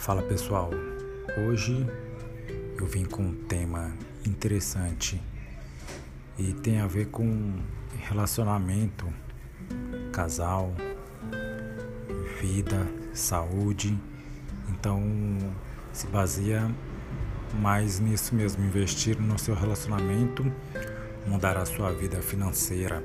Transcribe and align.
Fala 0.00 0.22
pessoal, 0.22 0.70
hoje 1.46 1.86
eu 2.78 2.86
vim 2.86 3.04
com 3.04 3.22
um 3.22 3.34
tema 3.34 3.92
interessante 4.26 5.20
e 6.38 6.54
tem 6.54 6.80
a 6.80 6.86
ver 6.86 7.08
com 7.08 7.60
relacionamento, 7.98 9.06
casal, 10.10 10.72
vida, 12.40 12.88
saúde. 13.12 13.94
Então 14.70 15.02
se 15.92 16.06
baseia 16.06 16.74
mais 17.60 18.00
nisso 18.00 18.34
mesmo, 18.34 18.64
investir 18.64 19.20
no 19.20 19.38
seu 19.38 19.54
relacionamento, 19.54 20.50
mudar 21.26 21.58
a 21.58 21.66
sua 21.66 21.92
vida 21.92 22.22
financeira. 22.22 23.04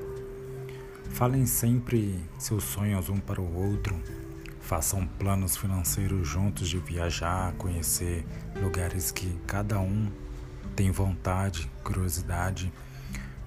Falem 1.10 1.44
sempre 1.44 2.18
seus 2.38 2.64
sonhos 2.64 3.10
um 3.10 3.20
para 3.20 3.42
o 3.42 3.54
outro 3.54 3.94
Façam 4.66 5.06
planos 5.06 5.56
financeiros 5.56 6.26
juntos 6.26 6.68
de 6.68 6.76
viajar, 6.78 7.52
conhecer 7.52 8.26
lugares 8.60 9.12
que 9.12 9.38
cada 9.46 9.78
um 9.78 10.10
tem 10.74 10.90
vontade, 10.90 11.70
curiosidade. 11.84 12.72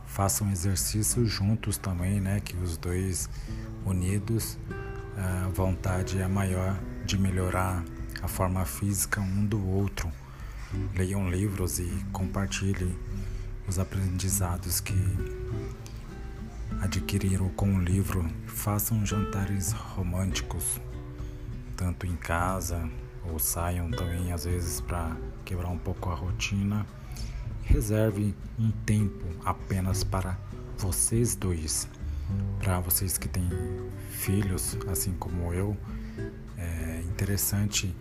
Façam 0.07 0.49
exercícios 0.49 1.29
juntos 1.29 1.75
também, 1.75 2.21
né? 2.21 2.39
Que 2.39 2.55
os 2.55 2.77
dois 2.77 3.29
unidos, 3.85 4.57
a 5.17 5.49
vontade 5.49 6.21
é 6.21 6.25
maior 6.25 6.79
de 7.03 7.17
melhorar 7.17 7.83
a 8.21 8.27
forma 8.29 8.63
física 8.63 9.19
um 9.19 9.45
do 9.45 9.61
outro. 9.67 10.09
Leiam 10.95 11.29
livros 11.29 11.79
e 11.79 12.05
compartilhem 12.13 12.97
os 13.67 13.77
aprendizados 13.77 14.79
que 14.79 14.95
adquiriram 16.79 17.49
com 17.49 17.75
o 17.75 17.83
livro. 17.83 18.25
Façam 18.47 19.05
jantares 19.05 19.73
românticos 19.73 20.79
tanto 21.79 22.05
em 22.05 22.17
casa 22.17 22.89
ou 23.31 23.39
saiam 23.39 23.89
também 23.89 24.33
às 24.33 24.43
vezes 24.43 24.81
para 24.81 25.15
quebrar 25.45 25.69
um 25.69 25.77
pouco 25.77 26.09
a 26.09 26.13
rotina. 26.13 26.85
Reserve 27.63 28.35
um 28.59 28.69
tempo 28.85 29.25
apenas 29.45 30.03
para 30.03 30.37
vocês 30.77 31.37
dois. 31.37 31.87
Para 32.59 32.81
vocês 32.81 33.17
que 33.17 33.29
têm 33.29 33.49
filhos, 34.09 34.77
assim 34.91 35.13
como 35.13 35.53
eu, 35.53 35.77
é 36.57 37.01
interessante 37.05 37.95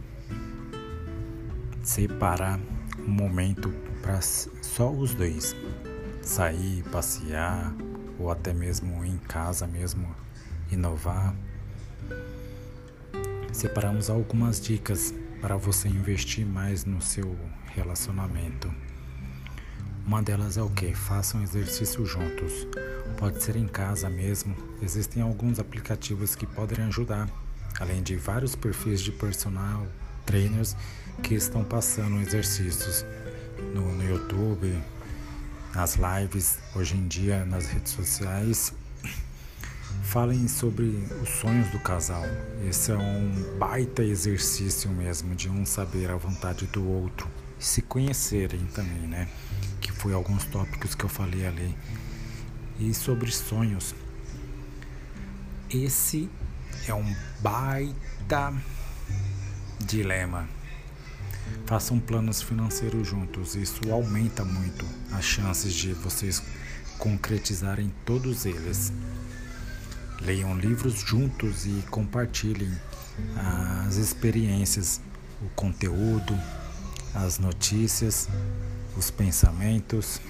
separar 1.85 2.59
um 2.99 3.11
momento 3.11 3.71
para 4.03 4.21
só 4.21 4.91
os 4.91 5.15
dois 5.15 5.55
sair, 6.21 6.83
passear 6.91 7.73
ou 8.19 8.29
até 8.29 8.53
mesmo 8.53 9.05
em 9.05 9.19
casa 9.19 9.69
mesmo 9.69 10.15
inovar 10.69 11.33
separamos 13.59 14.09
algumas 14.09 14.61
dicas 14.61 15.13
para 15.41 15.57
você 15.57 15.89
investir 15.89 16.47
mais 16.47 16.85
no 16.85 17.03
seu 17.03 17.37
relacionamento. 17.75 18.73
Uma 20.07 20.23
delas 20.23 20.57
é 20.57 20.63
o 20.63 20.71
que? 20.71 20.95
Façam 20.95 21.43
exercício 21.43 22.07
juntos. 22.07 22.69
Pode 23.17 23.43
ser 23.43 23.57
em 23.57 23.67
casa 23.67 24.09
mesmo. 24.09 24.55
Existem 24.81 25.25
alguns 25.25 25.59
aplicativos 25.59 26.37
que 26.37 26.47
podem 26.47 26.85
ajudar, 26.85 27.29
além 27.81 28.01
de 28.01 28.15
vários 28.15 28.55
perfis 28.55 29.01
de 29.01 29.11
personal 29.11 29.89
trainers 30.25 30.77
que 31.21 31.35
estão 31.35 31.65
passando 31.65 32.21
exercícios 32.21 33.05
no, 33.75 33.93
no 33.93 34.09
YouTube, 34.09 34.73
nas 35.75 35.97
lives, 35.97 36.61
hoje 36.77 36.97
em 36.97 37.09
dia 37.09 37.45
nas 37.45 37.67
redes 37.67 37.91
sociais 37.91 38.73
Falem 40.09 40.49
sobre 40.49 41.07
os 41.23 41.29
sonhos 41.29 41.69
do 41.69 41.79
casal. 41.79 42.25
Esse 42.67 42.93
é 42.93 42.97
um 42.97 43.59
baita 43.59 44.03
exercício 44.03 44.89
mesmo 44.91 45.35
de 45.35 45.51
um 45.51 45.67
saber 45.67 46.11
a 46.11 46.17
vontade 46.17 46.67
do 46.69 46.83
outro 46.83 47.29
se 47.59 47.83
conhecerem 47.83 48.65
também, 48.73 49.07
né? 49.07 49.29
Que 49.83 49.93
foi 49.93 50.15
alguns 50.15 50.47
tópicos 50.47 50.95
que 50.95 51.05
eu 51.05 51.11
falei 51.11 51.47
ali. 51.47 51.77
E 52.81 52.95
sobre 52.95 53.31
sonhos. 53.31 53.95
Esse 55.69 56.31
é 56.87 56.95
um 56.95 57.15
baita 57.43 58.55
dilema. 59.79 60.49
Façam 61.67 62.01
planos 62.01 62.41
financeiros 62.41 63.07
juntos, 63.07 63.55
isso 63.57 63.93
aumenta 63.93 64.43
muito 64.43 64.87
as 65.13 65.27
chances 65.27 65.75
de 65.75 65.93
vocês 65.93 66.43
concretizarem 66.97 67.93
todos 68.07 68.47
eles. 68.47 68.91
Leiam 70.21 70.57
livros 70.59 71.01
juntos 71.01 71.67
e 71.67 71.85
compartilhem 71.91 72.73
as 73.87 73.97
experiências, 73.97 75.01
o 75.41 75.49
conteúdo, 75.51 76.39
as 77.15 77.39
notícias, 77.39 78.29
os 78.97 79.11
pensamentos. 79.11 80.21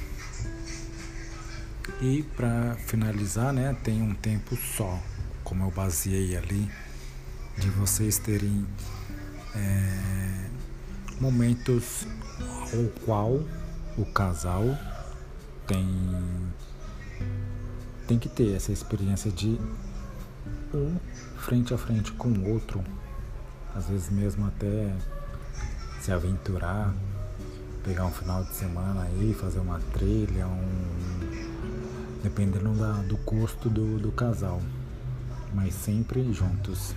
E 2.00 2.22
para 2.37 2.77
finalizar, 2.87 3.53
né, 3.53 3.77
tem 3.82 4.03
um 4.03 4.15
tempo 4.15 4.56
só, 4.56 5.03
como 5.43 5.65
eu 5.65 5.71
baseei 5.71 6.37
ali, 6.37 6.71
de 7.56 7.69
vocês 7.71 8.19
terem 8.19 8.66
é, 9.54 10.50
momentos 11.21 12.06
ao 12.41 12.84
qual 13.04 13.43
o 13.97 14.04
casal 14.12 14.65
tem 15.66 15.87
tem 18.09 18.19
que 18.19 18.29
ter 18.29 18.57
essa 18.57 18.73
experiência 18.73 19.31
de 19.31 19.61
um 20.73 20.97
frente 21.37 21.75
a 21.75 21.79
frente 21.79 22.11
com 22.13 22.29
o 22.31 22.53
outro, 22.55 22.83
às 23.77 23.87
vezes 23.87 24.09
mesmo 24.09 24.47
até 24.47 24.97
se 26.01 26.11
aventurar, 26.11 26.95
pegar 27.85 28.07
um 28.07 28.11
final 28.11 28.43
de 28.45 28.55
semana 28.55 29.03
aí, 29.03 29.37
fazer 29.39 29.59
uma 29.61 29.79
trilha, 29.93 30.47
um 30.47 31.59
dependendo 32.23 32.73
da, 32.73 32.93
do 33.03 33.19
custo 33.19 33.69
do, 33.69 33.99
do 33.99 34.11
casal, 34.11 34.63
mas 35.55 35.75
sempre 35.75 36.33
juntos. 36.33 36.95